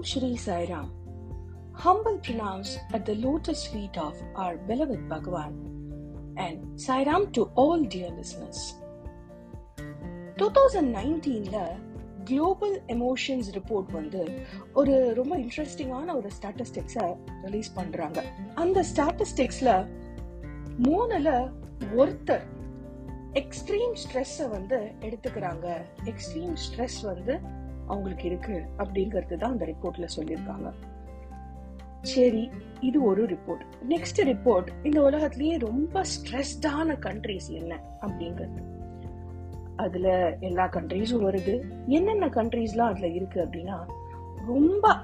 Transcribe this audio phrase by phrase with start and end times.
[0.00, 0.86] Om Shri Sai Ram.
[1.74, 5.52] Humble pronounce at the lotus feet of our beloved Bhagavan
[6.38, 8.60] and Sai Ram to all dear listeners.
[10.36, 11.58] 2019ல
[12.24, 14.22] global emotions report வந்து
[14.72, 17.06] ஒரு ரொம்ப இன்ட்ரெஸ்டிங்கான ஒரு ஸ்டாட்டிஸ்டிக்ஸை
[17.44, 18.18] release பண்ணுறாங்க
[18.54, 19.74] அந்த ஸ்டாட்டிஸ்டிக்ஸில்
[20.88, 21.28] மூணுல
[21.96, 22.46] ஒருத்தர்
[23.42, 25.66] எக்ஸ்ட்ரீம் ஸ்ட்ரெஸ்ஸை வந்து எடுத்துக்கிறாங்க
[26.04, 27.34] எக்ஸ்ட்ரீம் ஸ்ட்ரெஸ் வந்து
[27.92, 30.70] அவங்களுக்கு இருக்கு அப்படிங்கிறது தான் அந்த ரிப்போர்ட்ல சொல்லியிருக்காங்க.
[32.14, 32.42] சரி
[32.80, 38.60] இது ஒரு ரிப்போர்ட் நெக்ஸ்ட் ரிப்போர்ட் இந்த உலகத்திலேயே ரொம்ப ஸ்ட்ரெஸ்டான கண்ட்ரிஸ் என்ன அப்படிங்கிறது.
[39.76, 40.08] அதுல
[40.40, 41.54] எல்லா கண்ட்ரீஸும் வருது.
[41.86, 43.76] என்னென்ன கண்ட்ரிஸ்லாம் அதுல இருக்கு அப்படின்னா
[44.46, 44.94] ரொம்ப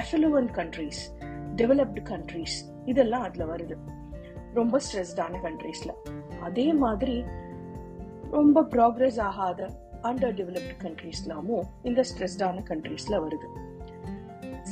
[0.00, 1.00] அஃபலுவன்ட் கண்ட்ரீஸ்
[1.56, 3.76] டெவலப்டு கண்ட்ரீஸ் இதெல்லாம் அதுல வருது.
[4.54, 5.92] ரொம்ப ஸ்ட்ரெஸ்டான கண்ட்ரீஸ்ல
[6.40, 7.16] அதே மாதிரி
[8.30, 9.60] ரொம்ப ப்ராக்ரஸ் ஆகாத
[10.02, 13.48] அண்டர் டெவலப்டு கண்ட்ரீஸ்லாமும் இந்த ஸ்ட்ரெஸ்டான கண்ட்ரீஸ்ல வருது.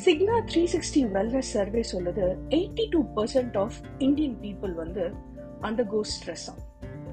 [0.04, 5.12] Cigna three sixty wellness survey சொல்லுது eighty two percent of Indian people வந்து
[5.86, 6.46] undergo stress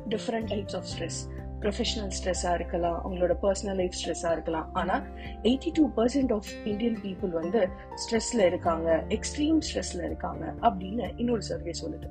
[0.09, 1.19] different types of stress
[1.59, 4.73] professional ஸ்ட்ரெஸ்ஸாக இருக்கலாம் அவங்களோட பர்சனல் லைஃப் ஸ்ட்ரெஸ்ஸாக இருக்கலாம்.
[4.73, 5.03] ஆனால்
[5.43, 7.67] eighty two percent of Indian people வந்து
[8.03, 12.09] ஸ்ட்ரெஸ்ல இருக்காங்க எக்ஸ்ட்ரீம் ஸ்ட்ரெஸ்ல இருக்காங்க அப்படின்னு இன்னொரு சர்வே சொல்லுது.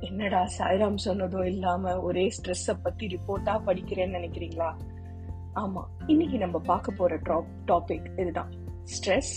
[0.00, 4.70] என்னடா சாய்ராம் சொன்னதும் இல்லாம ஒரே ஸ்ட்ரெஸ்ஸை பத்தி ரிப்போர்ட்டா படிக்கிறேன்னு நினைக்கிறீங்களா?
[5.54, 7.18] ஆமா இன்னைக்கு நம்ம பார்க்க போற
[7.66, 8.50] டாபிக் இதுதான்.
[8.84, 9.32] ஸ்ட்ரெஸ்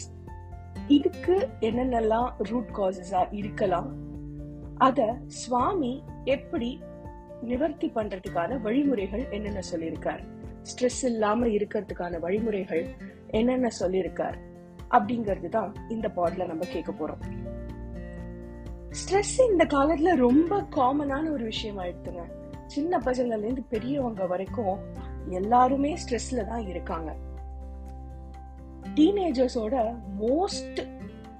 [0.87, 3.93] இதுக்கு என்னென்னலாம் ரூட் காசஸா இருக்கலாம்.
[4.77, 6.79] அத சுவாமி எப்படி
[7.41, 10.23] நிவர்த்தி பண்றதுக்கான வழிமுறைகள் என்னென்ன சொல்லியிருக்கார்?
[10.61, 12.87] ஸ்ட்ரெஸ் இல்லாம இருக்கிறதுக்கான வழிமுறைகள்
[13.27, 14.37] என்னென்ன சொல்லியிருக்கார்?
[14.91, 17.21] அப்படிங்கிறது தான் இந்த பாட்ல நம்ம கேட்க போறோம்.
[18.89, 22.23] ஸ்ட்ரெஸ் இந்த காலத்துல ரொம்ப காமனான ஒரு விஷயம் ஆயிடுத்துங்க
[22.65, 24.79] சின்ன பசங்கள்ல இருந்து பெரியவங்க வரைக்கும்
[25.29, 27.15] எல்லாருமே ஸ்ட்ரெஸ்ல தான் இருக்காங்க.
[28.95, 30.87] டீனேஜர்ஸோட மோஸ்ட்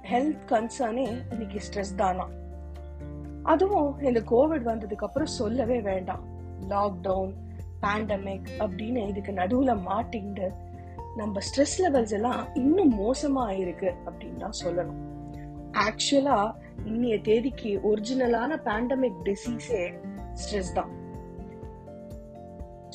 [0.02, 2.28] ஹெல்த் கன்சர்னே இன்னைக்கு ஸ்ட்ரெஸ் தானா?
[3.42, 6.24] அதுவும் இந்த கோவிட் வந்ததுக்கு அப்புறம் சொல்லவே வேண்டாம்.
[6.68, 7.34] லாக்டவுன்
[7.82, 10.52] பேண்டமிக் அப்படின்னு இதுக்கு நடுவுல மாட்டிண்டு
[11.16, 15.14] நம்ம ஸ்ட்ரெஸ் லெவல்ஸ் எல்லாம் இன்னும் மோசமா இருக்கு அப்படின்னு தான் சொல்லணும்.
[15.72, 19.98] ஆக்சுவலா இன்னைய தேதிக்கு ஒரிஜினலான பேண்டமிக் டிசீஸே
[20.32, 21.04] ஸ்ட்ரெஸ் தான்.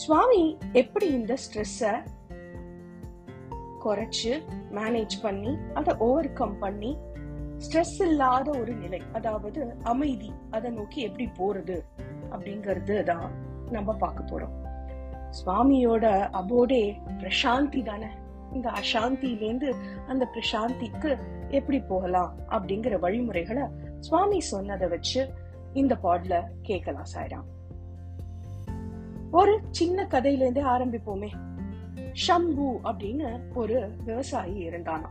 [0.02, 1.90] சுவாமி எப்படி இந்த ஸ்ட்ரெஸ்ஸ
[3.84, 4.32] குறைச்சு
[4.72, 6.92] மேனேஜ் பண்ணி அதை ஓவர் கம் பண்ணி
[7.58, 11.78] ஸ்ட்ரெஸ் இல்லாத ஒரு நிலை அதாவது அமைதி அதை நோக்கி எப்படி போறது
[12.32, 13.30] அப்படிங்கிறது தான்
[13.72, 14.56] நம்ம பார்க்க போறோம்.
[15.40, 16.84] சுவாமியோட அபோடே
[17.20, 18.10] பிரசாந்தி தானே.
[18.54, 19.70] இந்த அசாந்தியிலேருந்து
[20.08, 21.12] அந்த பிரசாந்திக்கு
[21.50, 23.64] எப்படி போகலாம் அப்படிங்கிற வழிமுறைகளை
[24.00, 25.22] சுவாமி சொன்னதை வச்சு
[25.74, 27.50] இந்த பாட்ல கேட்கலாம் சாய்ராம்.
[29.32, 31.30] ஒரு சின்ன கதையிலேருந்தே ஆரம்பிப்போமே.
[32.28, 35.10] ஷம்பு அப்படின்னு ஒரு விவசாயி இருந்தானா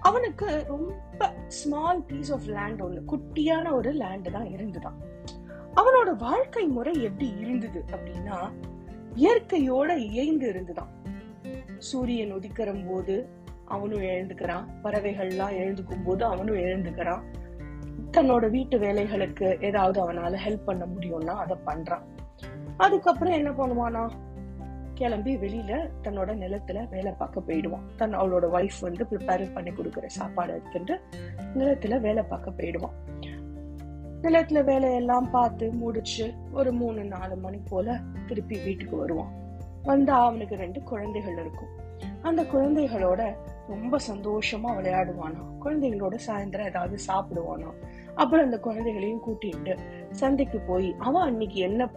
[0.00, 4.98] அவனுக்கு ரொம்ப ஸ்மால் பீஸ் ஆஃப் லேண்ட் ஒன்று குட்டியான ஒரு லேண்ட் தான் இருந்துதான்.
[5.74, 8.50] அவனோட வாழ்க்கை முறை எப்படி இருந்தது அப்படின்னா
[9.14, 10.88] இயற்கையோட இயைந்து இருந்துதான்.
[11.78, 13.28] சூரியன் உதிக்கிற போது
[13.64, 14.64] அவனும் எழுந்துக்கிறான்.
[14.84, 17.22] பறவைகள்லாம் எழுந்துக்கும் போது அவனும் எழுந்துக்கிறான்.
[18.10, 22.02] தன்னோட வீட்டு வேலைகளுக்கு ஏதாவது அவனால ஹெல்ப் பண்ண முடியும்னா அதை பண்றான்.
[22.80, 24.10] அதுக்கப்புறம் என்ன பண்ணுவானா
[24.94, 27.86] கிளம்பி வெளியில தன்னோட நிலத்துல வேலை பார்க்க போயிடுவான்.
[27.96, 31.00] தன் அவளோட ஒய்ஃப் வந்து ப்ரிப்பேர் பண்ணி கொடுக்குற சாப்பாடு எடுத்துட்டு
[31.54, 32.92] நிலத்துல வேலை பார்க்க போயிடுவான்.
[34.22, 39.32] நிலத்துல வேலையெல்லாம் பார்த்து முடிச்சு ஒரு மூணு நாலு மணி போல திருப்பி வீட்டுக்கு வருவான்.
[39.82, 41.72] வந்தா அவனுக்கு ரெண்டு குழந்தைகள் இருக்கும்.
[42.22, 43.34] அந்த குழந்தைகளோட
[43.68, 45.42] ரொம்ப சந்தோஷமா விளையாடுவானா.
[45.64, 47.70] குழந்தைகளோட சாயந்தரம் ஏதாவது சாப்பிடுவானா.
[48.14, 49.78] அப்புறம் அந்த குழந்தைகளையும் கூட்டிட்டு
[50.10, 51.90] சந்தைக்கு போய் அவன் அன்னைக்கு என்ன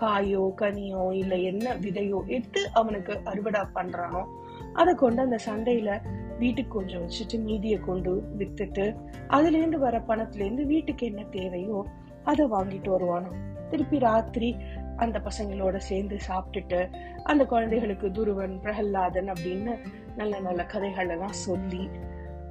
[0.00, 4.26] காயோ கனியோ இல்ல என்ன விதையோ எடுத்து அவனுக்கு அறுவடை பண்றானோ
[4.72, 6.00] அதை கொண்டு அந்த சந்தையில
[6.38, 8.96] வீட்டுக்கு கொஞ்சம் வச்சுட்டு மீதியை கொண்டு வித்துட்டு
[9.28, 11.86] அதுல இருந்து வர பணத்துல இருந்து வீட்டுக்கு என்ன தேவையோ
[12.24, 13.30] அதை வாங்கிட்டு வருவானோ.
[13.70, 14.56] திருப்பி ராத்திரி
[14.96, 16.92] அந்த பசங்களோட சேர்ந்து சாப்பிட்டுட்டு
[17.22, 19.78] அந்த குழந்தைகளுக்கு துருவன் பிரகல்லாதன் அப்படின்னு
[20.16, 21.88] நல்ல நல்ல கதைகள் எல்லாம் சொல்லி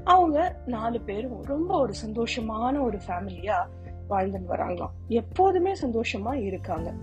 [0.04, 3.68] அவங்க நாலு பேரும் ரொம்ப ஒரு சந்தோஷமான ஒரு ஃபேமிலியா
[4.10, 4.90] வாழ்ந்துட்டு வராங்களாம்.
[5.08, 6.94] எப்போதுமே சந்தோஷமா இருக்காங்க.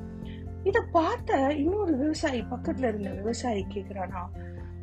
[0.65, 4.23] இத பார்த்த இன்னொரு விவசாயி பக்கத்துல இருந்த விவசாயி கேக்குறானா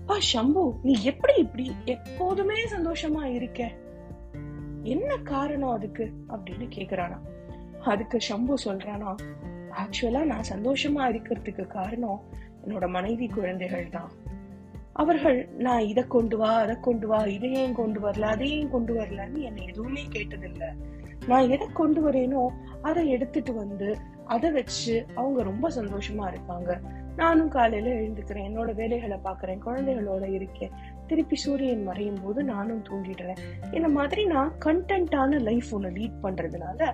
[0.05, 3.71] பா சம்பு நீ எப்படி இப்படி எப்போதுமே சந்தோஷமா இருக்க?
[4.83, 6.11] என்ன காரணம் அதுக்கு?
[6.29, 7.17] அப்படின்னு கேக்குறானா.
[7.83, 9.15] அதுக்கு சம்பு சொல்றானா
[9.71, 12.21] ஆக்சுவலா நான் சந்தோஷமா இருக்கிறதுக்கு காரணம்
[12.65, 14.11] என்னோட மனைவி குழந்தைகள் தான்.
[14.93, 19.65] அவர்கள் நான் இதை கொண்டு வா அதை கொண்டு வா இதையும் கொண்டு வரல அதையும் கொண்டு வரலன்னு என்னை
[19.65, 20.69] எதுவுமே கேட்டதில்லை.
[21.27, 22.47] நான் எதை கொண்டு வரேனோ
[22.81, 26.79] அதை எடுத்துட்டு வந்து அதை வச்சு அவங்க ரொம்ப சந்தோஷமா இருக்காங்க
[27.15, 28.49] நானும் காலையில எழுந்துக்கிறேன்.
[28.49, 30.71] என்னோட வேலைகளை பாக்குறேன் குழந்தைகளோட இருக்கேன்.
[31.07, 33.37] திருப்பி சூரியன் மறையும் போது நானும் தூங்கிடுறேன்.
[33.71, 36.93] இந்த மாதிரி நான் கண்டென்ட்டான லைஃப் ஒன்று லீட் பண்றதுனால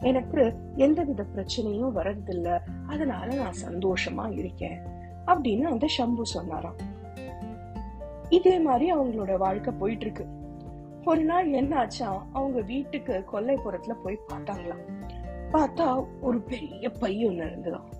[0.00, 2.58] எனக்கு எந்தவித பிரச்சனையும் வர்றதில்ல.
[2.86, 4.80] அதனால நான் சந்தோஷமா இருக்கேன்.
[5.26, 6.76] அப்படின்னு அந்த ஷம்பு சொன்னாராம்.
[8.28, 10.26] இதே மாதிரி அவங்களோட வாழ்க்கை போயிட்டு இருக்கு.
[11.04, 15.03] ஒரு நாள் என்ன ஆச்சா அவங்க வீட்டுக்கு கொல்லைப்புறத்துல போய் பார்த்தாங்களாம்.
[15.54, 17.92] பார்த்தா ஒரு பெரிய பை ஒன்று இருந்ததாம்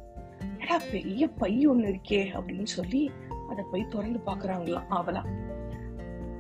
[0.61, 3.11] ஏடா பெரிய பை ஒண்ணு இருக்கே அப்படின்னு சொல்லி
[3.49, 5.25] அதை போய் திறந்து பார்க்குறாங்களாம் அவளா.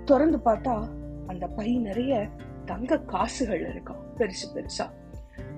[0.05, 0.89] திறந்து பார்த்தா
[1.27, 2.29] அந்த பை நிறைய
[2.65, 4.91] தங்க காசுகள் இருக்கும் பெருசு பெருசா.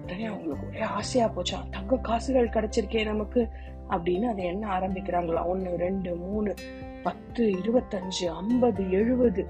[0.03, 3.49] உடனே அவங்களுக்கு ஒரே ஆசையா போச்சா தங்க காசுகள் கிடைச்சிருக்கே நமக்கு
[3.91, 5.44] அப்படின்னு அதை என்ன ஆரம்பிக்கிறாங்களா.
[5.44, 6.55] ஒன்று ரெண்டு மூணு
[7.02, 9.47] பத்து இருபத்தஞ்சு ஐம்பது எழுபது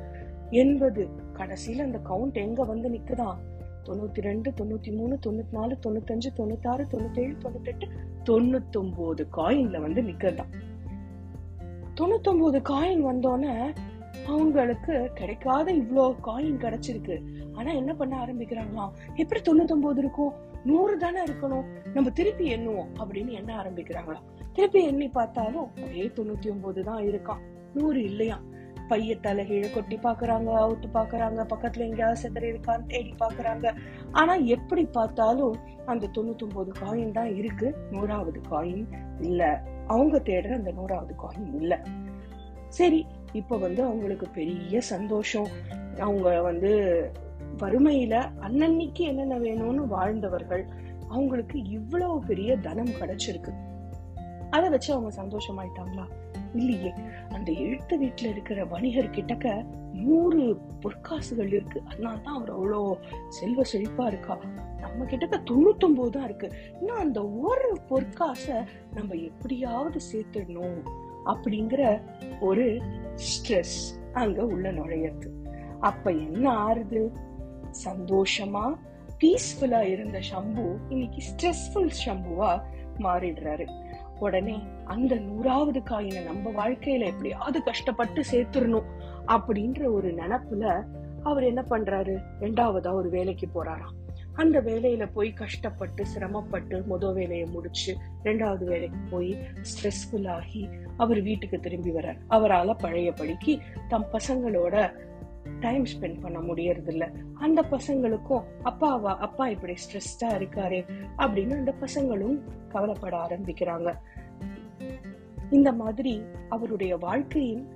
[0.51, 1.09] எண்பது.
[1.33, 3.37] கடைசியில அந்த கவுண்ட் எங்க வந்து நிக்குதான்.
[3.87, 7.87] தொண்ணூத்தி ரெண்டு தொண்ணூத்தி மூணு தொண்ணூத்தி நாலு தொண்ணூத்தஞ்சு தொண்ணூத்தாறு தொண்ணூத்தேழு தொண்ணூத்தெட்டு
[8.25, 10.53] தொண்ணூத்தொன்பது காயின்ல வந்து நிக்கிறதான்
[12.01, 13.53] தொண்ணூத்தொன்பது காயின் வந்தோடனே
[14.27, 17.17] அவங்களுக்கு கிடைக்காத இவ்வளோ காயின் கிடைச்சிருக்கு.
[17.53, 20.33] ஆனா என்ன பண்ண ஆரம்பிக்கிறாங்களாம் எப்படி தொண்ணூத்தொன்பது இருக்கும்?
[20.65, 21.65] நூறு தானே இருக்கணும்.
[21.95, 27.43] நம்ம திருப்பி எண்ணுவோம் அப்படின்னு எண்ண ஆரம்பிக்கிறாங்களாம் திருப்பி எண்ணி பார்த்தாலும் அதே தொண்ணூத்தி ஒன்பது தான் இருக்கான்
[27.75, 28.39] நூறு இல்லையா
[28.89, 33.75] பைய தலைகீழ கொட்டி பாக்குறாங்க அவுத்து பாக்குறாங்க பக்கத்துல எங்கேயாவது செதறி இருக்கான்னு தேடி பாக்குறாங்க.
[34.13, 35.57] ஆனா எப்படி பார்த்தாலும்
[35.87, 37.77] அந்த தொண்ணூத்தி காயின் தான் இருக்கு.
[37.91, 38.87] நூறாவது காயின்
[39.21, 39.63] இல்ல.
[39.87, 41.83] அவங்க தேடுற அந்த நூறாவது காயின் இல்ல.
[42.69, 45.47] சரி இப்ப வந்து அவங்களுக்கு பெரிய சந்தோஷம்.
[46.01, 47.11] அவங்க வந்து
[47.59, 50.67] வறுமையில அன்னன்னைக்கு என்னென்ன வேணும்னு வாழ்ந்தவர்கள்
[51.09, 53.53] அவங்களுக்கு இவ்வளவு பெரிய தனம் கிடைச்சிருக்கு.
[54.51, 56.09] அதை வச்சு அவங்க சந்தோஷமாயிட்டாங்களா?
[56.57, 56.93] இல்லையே.
[57.29, 61.83] அந்த எழுத்து வீட்டுல இருக்கிற வணிகர் கிட்டக்க நூறு பொற்காசுகள் இருக்கு.
[61.87, 62.99] அதனால தான் அவர் அவ்வளோ
[63.29, 64.39] செல்வ செழிப்பா இருக்கா.
[64.81, 66.53] நம்ம கிட்டக்க தொண்ணூத்தொன்பது தான் இருக்கு.
[66.79, 68.65] இன்னும் அந்த ஒரு பொற்காசை
[68.95, 70.83] நம்ம எப்படியாவது சேர்த்துடணும்
[71.25, 72.03] அப்படிங்கிற
[72.41, 72.81] ஒரு
[73.15, 75.29] ஸ்ட்ரெஸ் அங்க உள்ள நுழையிறது.
[75.81, 77.13] அப்ப என்ன ஆறுது?
[77.85, 78.75] சந்தோஷமா
[79.21, 82.63] பீஸ்ஃபுல்லா இருந்த ஷம்பு இன்னைக்கு ஸ்ட்ரெஸ்ஃபுல் ஷம்புவா
[82.99, 83.86] மாறிடுறாரு.
[84.19, 88.85] உடனே அந்த நூறாவது காயினை நம்ம வாழ்க்கையில எப்படியாவது கஷ்டப்பட்டு சேர்த்துடணும்
[89.27, 90.85] அப்படின்ற ஒரு நினப்புல
[91.23, 92.23] அவர் என்ன பண்றாரு?
[92.41, 93.95] ரெண்டாவதா ஒரு வேலைக்கு போறாராம்.
[94.33, 101.61] அந்த வேலையில போய் கஷ்டப்பட்டு சிரமப்பட்டு முத வேலையை முடிச்சு ரெண்டாவது வேலைக்கு போய் ஸ்ட்ரெஸ்ஃபுல் ஆகி அவர் வீட்டுக்கு
[101.61, 102.19] திரும்பி வர்றார்.
[102.31, 103.59] அவரால பழையபடிக்கு
[103.89, 104.93] தம் பசங்களோட
[105.61, 110.85] டைம் ஸ்பெண்ட் பண்ண முடியறது இல்ல அந்த பசங்களுக்கும் அப்பாவா அப்பா இப்படி ஸ்ட்ரெஸ்டா இருக்காரு
[111.19, 113.93] அப்படின்னு அந்த பசங்களும் கவலைப்பட ஆரம்பிக்கிறாங்க.
[115.51, 117.69] இந்த மாதிரி அவருடைய வாழ்க்கையின்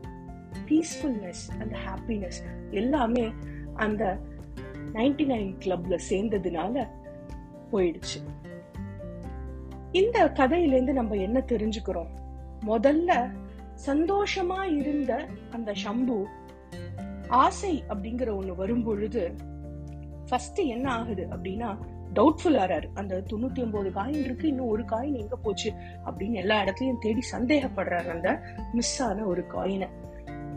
[0.67, 3.33] பீஸ்ஃபுல்னஸ் அந்த ஹாப்பினஸ் எல்லாமே
[3.75, 4.19] அந்த
[4.93, 6.89] நைன்டி நைன் கிளப்ல சேர்ந்ததுனால
[7.73, 8.19] போயிடுச்சு.
[9.93, 12.09] இந்த கதையில இருந்து நம்ம என்ன தெரிஞ்சுக்கிறோம்?
[12.67, 13.31] முதல்ல
[13.87, 16.27] சந்தோஷமா இருந்த அந்த சம்பு
[17.31, 19.35] ஆசை அப்படிங்கிற ஒண்ணு வரும் பொழுது
[20.29, 21.77] ஃபர்ஸ்ட் என்ன ஆகுது அப்படின்னா
[22.15, 22.87] டவுட்ஃபுல் ஆறாரு.
[22.95, 25.73] அந்த தொண்ணூத்தி ஒன்பது காயின் இருக்கு இன்னும் ஒரு காயின் எங்க போச்சு
[26.07, 28.43] அப்படின்னு எல்லா இடத்துலயும் தேடி சந்தேகப்படுறாரு அந்த
[28.73, 29.89] மிஸ் ஆன ஒரு காயினை.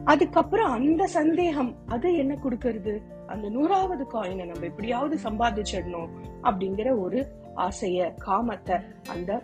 [0.05, 3.01] அதுக்கப்புறம் அந்த சந்தேகம் அது என்ன கொடுக்கறது?
[3.27, 6.09] அந்த நூறாவது காயினை நம்ம எப்படியாவது சம்பாதிச்சிடணும்
[6.43, 9.41] அப்படிங்கிற ஒரு ஆசைய காமத்தை அந்த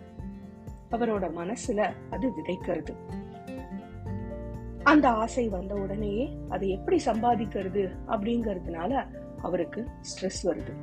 [0.92, 2.96] அவரோட மனசுல அது விதைக்கிறது.
[4.90, 9.06] அந்த ஆசை வந்த உடனேயே அதை எப்படி சம்பாதிக்கிறது அப்படிங்கறதுனால
[9.42, 10.74] அவருக்கு ஸ்ட்ரெஸ் வருது.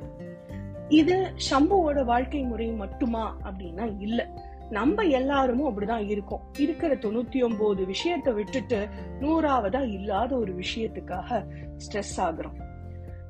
[0.87, 4.29] இது சம்புவோட வாழ்க்கை முறை மட்டுமா அப்படின்னா இல்ல.
[4.69, 6.41] நம்ம எல்லாரும் அப்படிதான் இருக்கோம்.
[6.57, 8.87] இருக்கிற தொண்ணூத்தி ஒன்பது விஷயத்தை விட்டுட்டு
[9.19, 11.45] நூறாவதா இல்லாத ஒரு விஷயத்துக்காக
[11.77, 12.63] ஸ்ட்ரெஸ் ஆகுறோம்.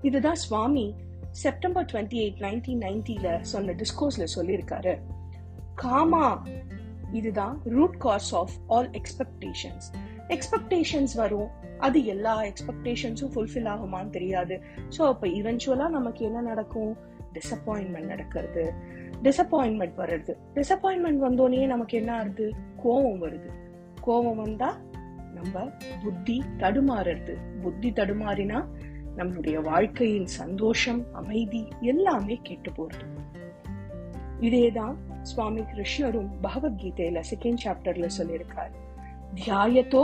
[0.01, 0.95] இதுதான் Swami
[1.31, 4.97] September twenty eight nineteen நைன்டில சொன்ன டிஸ்கோஸ்ல சொல்லியிருக்காரு.
[5.75, 6.43] காமா
[7.11, 9.87] இதுதான் root cause of all expectations
[10.27, 11.47] expectations வரும்.
[11.79, 14.61] அது எல்லா எக்ஸ்பெக்டேஷன்ஸும் ஃபுல்ஃபில் ஆகுமான்னு தெரியாது.
[14.97, 16.97] ஸோ அப்போ இவென்ச்சுவலாக நமக்கு என்ன நடக்கும்?
[17.33, 18.73] டிசப்பாயின்மெண்ட் நடக்கிறது.
[19.23, 23.49] டிசப்பாயின்மெண்ட் வருது டிசப்பாயின்மெண்ட் வந்தோடனே நமக்கு என்ன ஆகுது கோபம் வருது.
[24.01, 24.77] கோபம் வந்தா
[25.33, 25.69] நம்ம
[26.03, 27.37] புத்தி தடுமாறுறது.
[27.61, 28.65] புத்தி தடுமாறினா
[29.17, 33.19] நம்மளுடைய வாழ்க்கையின் சந்தோஷம் அமைதி எல்லாமே கெட்டு போறது.
[34.39, 34.95] இதேதான்
[35.29, 38.73] ಸ್ವಾಮಿ ಕೃಷ್ಣರು ಭಗವದ್ಗೀತೆಯಲ್ಲಿ ಸೆಕೆಂಡ್ ಚಾಪ್ಟರ್ಲ சொல்லியிருக்கார்
[39.39, 40.03] ಧ್ಯಾಯತೋ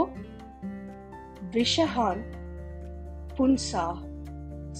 [1.54, 2.22] ವಿಷಹಾನ್
[3.36, 3.84] ಪುಂಸಾ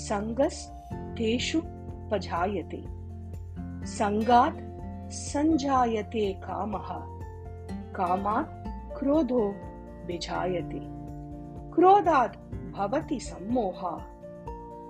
[0.09, 0.63] ಸಂಗಸ್
[1.19, 1.61] ತೇಷು
[2.11, 2.83] ಪಜಾಯತೆ
[3.99, 4.61] ಸಂಗಾತ್
[5.31, 6.89] ಸಂಜಾಯತೆ ಕಾಮಃ
[7.93, 8.55] ಕಾಮಾತ್
[8.99, 9.45] ಕ್ರೋಧೋ
[10.07, 10.83] ಬಿಜಾಯತೆ
[11.75, 12.37] ಕ್ರೋಧಾತ್
[12.77, 13.81] ಭವತಿ सम्मोह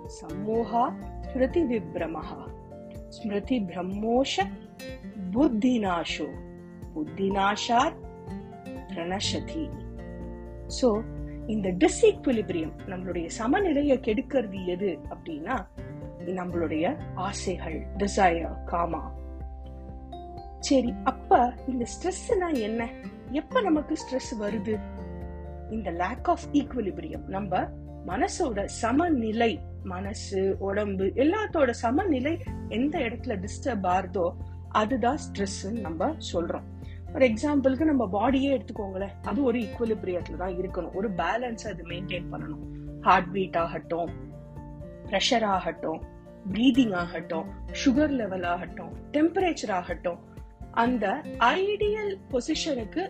[0.09, 2.31] सम्मोहात् स्मृतिविभ्रमः
[3.17, 4.35] स्मृतिब्रह्मोष
[5.35, 6.29] buddhinaasho
[6.95, 7.93] buddhinashat
[8.89, 9.69] பிரணசதி
[10.81, 11.03] சோ
[11.47, 15.67] இந்த டிஸ்இக்விலிபிரியம் நம்மளுடைய சமநிலையை கெடுக்கிறது எது அப்படின்னா
[16.27, 19.13] நம்மளுடைய ஆசைகள் டிசையர் காமா
[20.59, 22.89] சரி அப்ப இந்த ஸ்ட்ரெஸ்னா என்ன?
[23.31, 24.81] எப்ப நமக்கு ஸ்ட்ரெஸ் வருது?
[25.71, 27.69] இந்த லேக் ஆஃப் ஈக்குவலிபிரியம் நம்ம
[28.07, 34.33] மனசோட சமநிலை மனசு உடம்பு எல்லாத்தோட சமநிலை எந்த இடத்துல டிஸ்டர்ப் ஆறுதோ
[34.81, 36.69] அதுதான் ஸ்ட்ரெஸ்ன்னு நம்ம சொல்றோம்.
[37.15, 39.15] ஒரு எக்ஸாம்பிளுக்கு நம்ம பாடியே எடுத்துக்கோங்களேன்.
[39.23, 40.95] அது ஒரு ஈக்குவலிபிரியத்துல தான் இருக்கணும்.
[40.95, 42.65] ஒரு பேலன்ஸ் அது மெயின்டைன் பண்ணணும்.
[43.01, 44.13] ஹார்ட் பீட் ஆகட்டும்
[45.09, 46.01] ப்ரெஷர் ஆகட்டும்
[46.53, 47.47] ப்ரீதிங் ஆகட்டும்
[47.85, 50.21] சுகர் லெவல் ஆகட்டும் டெம்பரேச்சர் ஆகட்டும்
[50.85, 51.07] அந்த
[51.39, 53.03] ஐடியல் பொசிஷனுக்கு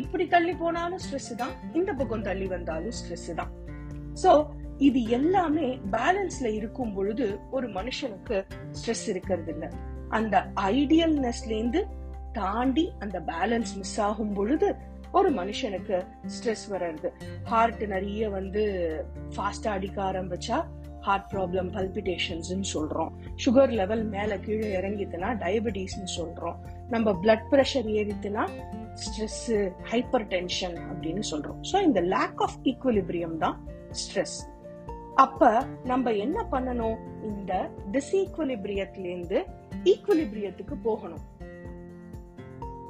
[0.00, 1.54] இப்படி தள்ளி போனாலும் ஸ்ட்ரெஸ் தான்.
[1.72, 3.52] இந்த பக்கம் தள்ளி வந்தாலும் ஸ்ட்ரெஸ் தான்.
[4.22, 4.30] சோ
[4.88, 8.36] இது எல்லாமே பேலன்ஸ்ல இருக்கும் பொழுது ஒரு மனுஷனுக்கு
[8.78, 9.68] ஸ்ட்ரெஸ் இருக்கிறது இல்லை.
[10.12, 11.86] அந்த ஐடியல்னஸ்லேருந்து
[12.32, 14.76] தாண்டி அந்த பேலன்ஸ் மிஸ் ஆகும் பொழுது
[15.12, 17.10] ஒரு மனுஷனுக்கு ஸ்ட்ரெஸ் வர்றது.
[17.44, 18.62] ஹார்ட் நிறைய வந்து
[19.36, 20.64] ஃபாஸ்டா அடிக்க ஆரம்பிச்சா
[21.00, 23.12] ஹார்ட் ப்ராப்ளம் பல்பிடேஷன்ஸ் சொல்கிறோம்
[23.44, 26.56] சுகர் லெவல் மேலே கீழே இறங்கிட்டுனா டயபெட்டிஸ்னு சொல்கிறோம்
[26.88, 28.48] நம்ம பிளட் ப்ரெஷர் ஏறித்துனா
[28.94, 34.50] ஸ்ட்ரெஸ்ஸு ஹைப்பர் டென்ஷன் அப்படின்னு சொல்கிறோம் ஸோ இந்த லேக் ஆஃப் ஈக்குவலிபிரியம் தான் ஸ்ட்ரெஸ்
[35.14, 36.98] அப்போ நம்ம என்ன பண்ணணும்?
[37.22, 39.44] இந்த டிஸ்இக்வலிபிரியத்துலேருந்து
[39.84, 41.24] ஈக்குவலிபிரியத்துக்கு போகணும்.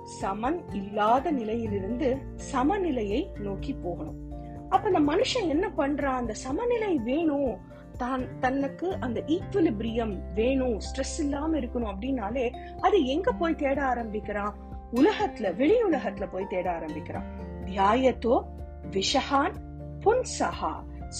[0.04, 4.30] சமன் இல்லாத நிலையிலிருந்து சமநிலையை நோக்கி போகணும்.
[4.68, 6.20] அப்ப அந்த மனுஷன் என்ன பண்றான்?
[6.22, 7.70] அந்த சமநிலை வேணும்.
[7.98, 10.78] தான் தனக்கு அந்த ஈக்குவலிபிரியம் வேணும்.
[10.78, 14.54] ஸ்ட்ரெஸ் இல்லாம இருக்கணும் அப்படின்னாலே அது எங்க போய் தேட ஆரம்பிக்கிறான்?
[14.94, 17.24] உலகத்துல வெளி உலகத்துல போய் தேட ஆரம்பிக்கிறான்.
[17.64, 18.42] தியாயத்தோ
[18.90, 19.54] விஷஹான்
[20.00, 20.72] புன்சஹா.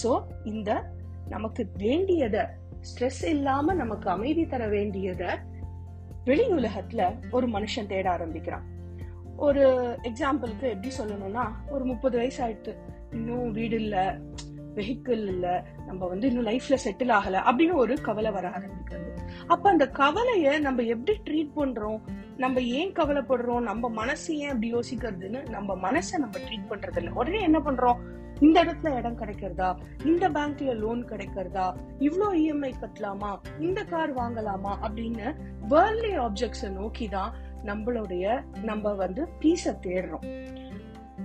[0.03, 0.91] சோ இந்த
[1.29, 5.43] நமக்கு வேண்டியத ஸ்ட்ரெஸ் இல்லாம நமக்கு அமைதி தர வேண்டியத
[6.25, 8.63] வெளி உலகத்துல ஒரு மனுஷன் தேட ஆரம்பிக்கிறான்.
[9.37, 9.69] ஒரு
[10.01, 12.75] எக்ஸாம்பிளுக்கு எப்படி சொல்லணும்னா ஒரு முப்பது வயசு ஆயிடுத்து.
[13.11, 14.17] இன்னும் வீடு இல்ல
[14.75, 19.11] வெஹிக்கிள் இல்ல நம்ம வந்து இன்னும் லைஃப்ல செட்டில் ஆகல அப்படின்னு ஒரு கவலை வர ஆரம்பிக்கிறது.
[19.47, 22.01] அப்ப அந்த கவலைய நம்ம எப்படி ட்ரீட் பண்றோம்?
[22.37, 23.59] நம்ம ஏன் கவலைப்படுறோம்?
[23.59, 27.97] நம்ம மனசு ஏன் அப்படி யோசிக்கிறதுன்னு நம்ம மனசை நம்ம ட்ரீட் பண்றது இல்லை உடனே என்ன பண்றோம்?
[28.43, 29.69] இந்த இடத்துல இடம் கிடைக்கிறதா?
[30.05, 31.67] இந்த பேங்க்ல லோன் கிடைக்கிறதா?
[31.99, 33.31] இவ்ளோ இஎம்ஐ கட்டலாமா?
[33.59, 34.73] இந்த கார் வாங்கலாமா?
[34.85, 35.27] அப்படின்னு
[35.69, 37.33] வேர்ல்ட்லி ஆப்ஜெக்ட்ஸை நோக்கி தான்
[37.65, 38.25] நம்மளுடைய
[38.63, 40.25] நம்ம வந்து பீஸ தேடுறோம்.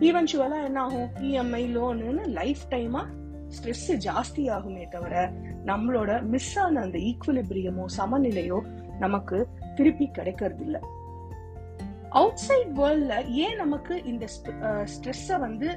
[0.01, 3.03] ஈவென்ச்சுவலா என்ன ஆகும் இஎம்ஐ லோனுன்னு லைஃப் டைமா
[3.49, 5.15] ஸ்ட்ரெஸ் ஜாஸ்தி ஆகுமே தவிர
[5.65, 8.59] நம்மளோட மிஸ் ஆன அந்த ஈக்குவலிபிரியமோ சமநிலையோ
[8.99, 9.39] நமக்கு
[9.77, 10.79] திருப்பி கிடைக்கிறது இல்ல
[12.11, 14.27] அவுட் சைட் வேர்ல்ட்ல ஏன் நமக்கு இந்த
[14.93, 15.69] ஸ்ட்ரெஸ்ஸை வந்து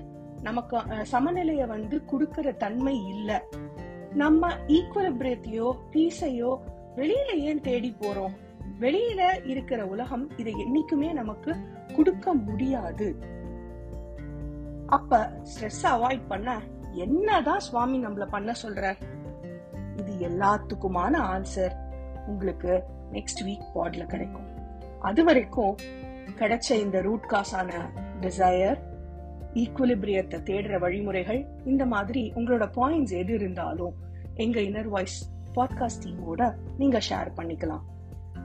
[0.41, 3.39] நமக்கு சமநிலையை வந்து கொடுக்கற தன்மை இல்லை.
[4.13, 6.51] நம்ம ஈக்குவலபிரேத்தையோ பீஸையோ
[6.95, 8.33] வெளியில ஏன் தேடி போறோம்?
[8.79, 11.55] வெளியில இருக்கிற உலகம் இதை என்னைக்குமே நமக்கு
[11.95, 13.07] கொடுக்க முடியாது.
[14.88, 16.60] அப்ப ஸ்ட்ரெஸ் அவாய்ட் பண்ண
[16.93, 18.93] என்னதான் சுவாமி நம்மள பண்ண சொல்ற?
[19.95, 21.75] இது எல்லாத்துக்குமான ஆன்சர்
[22.27, 24.48] உங்களுக்கு நெக்ஸ்ட் வீக் பாட்ல கிடைக்கும்.
[25.00, 25.75] அது வரைக்கும்
[26.39, 27.71] கிடைச்ச இந்த ரூட் காசான
[28.21, 28.79] டிசையர்
[29.53, 33.93] ஈக்குலிபிரியத்தை தேடுற வழிமுறைகள் இந்த மாதிரி உங்களோட பாயிண்ட்ஸ் எது இருந்தாலும்
[34.36, 37.81] எங்க இன்னர் வாய்ஸ் பாட்காஸ்ட் டீமோட நீங்க ஷேர் பண்ணிக்கலாம்.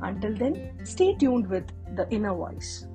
[0.00, 2.88] Until then stay tuned with the inner voice